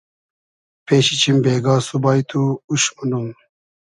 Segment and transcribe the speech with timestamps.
[0.85, 3.27] پېشی چیم بېگا سوبای تو اوش مونوم